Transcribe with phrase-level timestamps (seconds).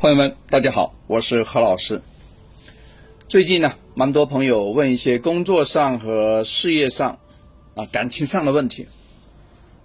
[0.00, 2.00] 朋友们，大家好，我是何老师。
[3.28, 7.18] 最近呢，蛮多朋友问一些工作上和事业上
[7.74, 8.88] 啊、感情上的问题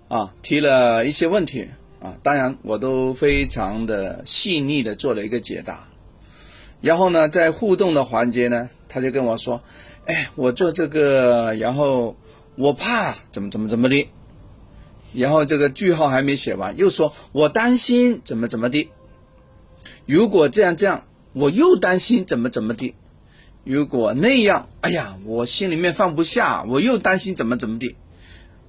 [0.07, 1.67] 啊，提了一些问题
[2.01, 5.89] 啊，当然我都非常的细腻的做了一个解答。
[6.79, 9.61] 然后呢，在互动的环节呢，他就跟我说
[10.07, 12.15] ：“哎，我做这个，然后
[12.55, 14.07] 我怕怎么怎么怎么的。”
[15.11, 18.89] 然后这个句号还没写完，又说我担心怎么怎么的。
[20.05, 22.93] 如果这样这样，我又担心怎么怎么的；
[23.63, 27.95] 如果那样，哎呀，我心里面放不下，我又担心怎么怎么的。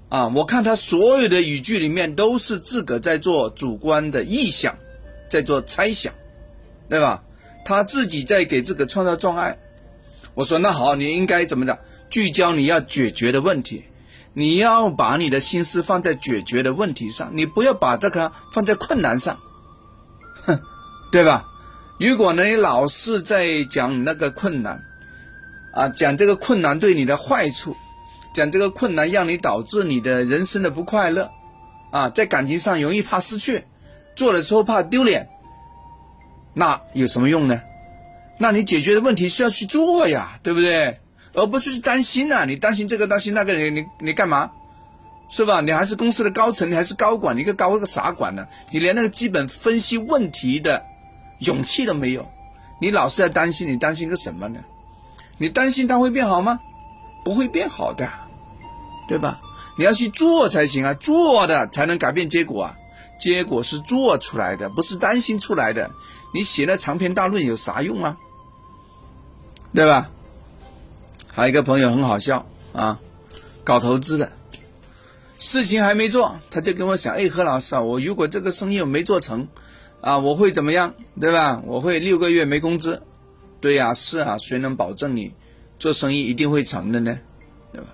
[0.09, 4.77] 啊，我看他所有的语句里面都是自个在做主观的臆想，
[5.29, 6.15] 在做猜想，
[6.89, 7.25] 对吧？
[7.64, 9.59] 他自己在给自个创造障碍。
[10.34, 11.78] 我说那好，你应该怎么着？
[12.09, 13.83] 聚焦你要解决的问题，
[14.33, 19.41] 你要把你的心思放在解决的问题上，你不要把这个放在困难上，
[21.16, 21.48] 对吧？
[21.98, 24.78] 如果呢，你老是在讲那个困难，
[25.72, 27.75] 啊，讲这个困难对你的坏处，
[28.34, 31.31] 讲这个困难让你导致你的人生的不快乐，
[31.91, 33.64] 啊，在感情上容易怕失去，
[34.14, 35.27] 做的时候怕丢脸，
[36.53, 37.62] 那有什么用呢？
[38.37, 41.00] 那你解决的问题是要去做呀，对不对？
[41.33, 44.50] 而不是去担心呐，你担心这个担心那个，你你你干嘛？
[45.31, 45.62] 是吧？
[45.62, 48.47] 你还是公司的高层，你还是高管，你个高个啥管呢？
[48.70, 50.84] 你连那个基本分析问题的。
[51.41, 52.27] 勇气都没有，
[52.81, 54.61] 你老是在担心，你担心个什么呢？
[55.39, 56.61] 你担心它会变好吗？
[57.25, 58.11] 不会变好的，
[59.09, 59.41] 对吧？
[59.77, 62.77] 你要去做才行啊，做的才能改变结果啊，
[63.19, 65.91] 结果是做出来的，不是担心出来的。
[66.33, 68.17] 你写那长篇大论有啥用啊？
[69.75, 70.11] 对吧？
[71.34, 72.98] 还有一个朋友很好笑啊，
[73.62, 74.33] 搞投资的，
[75.39, 79.47] 事情还没做，他就跟我讲：“哎，何老师啊，我如果这个生意我没做成。”
[80.00, 81.62] 啊，我会怎么样，对吧？
[81.66, 83.02] 我会六个月没工资，
[83.61, 85.33] 对呀，是啊，谁能保证你
[85.78, 87.19] 做生意一定会成的呢？
[87.72, 87.88] 对吧？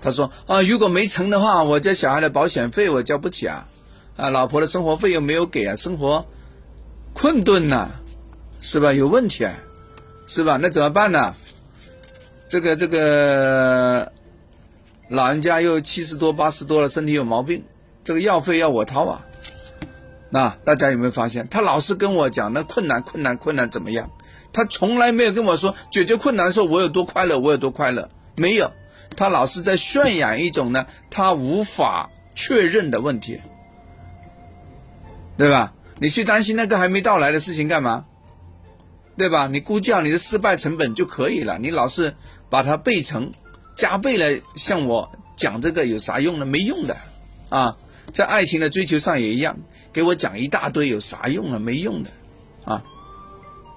[0.00, 3.68] 他说啊，如果没成的话，我家小孩的保险费我交不起啊，
[4.16, 6.24] 啊，老婆的生活费又没有给啊，生活
[7.12, 7.88] 困顿呐，
[8.60, 8.92] 是吧？
[8.92, 9.54] 有问题啊，
[10.26, 10.56] 是吧？
[10.56, 11.34] 那怎么办呢？
[12.48, 14.10] 这个这个
[15.10, 17.62] 老人家又七十多八十多了，身体有毛病，
[18.04, 19.26] 这个药费要我掏啊。
[20.30, 24.10] 那大家有没有发现，他老是跟我讲那困难、困难、困难怎么样？
[24.52, 28.70] 他从来没有跟我说解决困难的时候我有多快乐，我有多快乐，没有。
[29.16, 33.40] 他老是在渲染一种呢，他无法确认的问题，
[35.36, 35.72] 对吧？
[35.98, 38.04] 你去担心那个还没到来的事情干嘛？
[39.16, 39.48] 对吧？
[39.48, 41.58] 你估计好你的失败成本就可以了。
[41.58, 42.14] 你老是
[42.50, 43.32] 把它倍成、
[43.74, 46.46] 加倍了向我讲这个有啥用呢？
[46.46, 46.96] 没用的
[47.48, 47.76] 啊！
[48.12, 49.58] 在爱情的追求上也一样。
[49.92, 51.58] 给我讲一大堆有啥用啊？
[51.58, 52.10] 没用的，
[52.64, 52.84] 啊，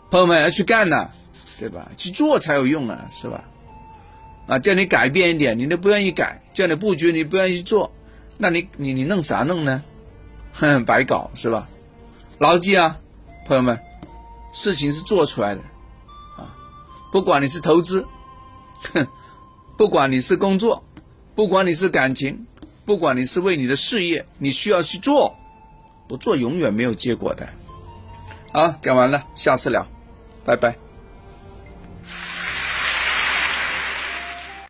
[0.09, 1.09] 朋友们要去干呐，
[1.57, 1.89] 对吧？
[1.95, 3.44] 去做才有用啊，是吧？
[4.47, 7.91] 啊，叫你改变一点，你都不愿意改；叫你布局，你不愿意做，
[8.38, 9.83] 那你你你弄啥弄呢？
[10.53, 11.67] 哼，白搞是吧？
[12.39, 13.00] 牢记啊，
[13.45, 13.79] 朋友们，
[14.51, 15.61] 事情是做出来的，
[16.38, 16.53] 啊，
[17.11, 18.05] 不管你是投资，
[18.94, 19.07] 哼，
[19.77, 20.83] 不管你是工作，
[21.35, 22.45] 不管你是感情，
[22.83, 25.35] 不管你是为你的事业，你需要去做。
[26.11, 27.47] 不做永远没有结果的，
[28.51, 29.88] 好，讲完了，下次聊，
[30.44, 30.91] 拜拜。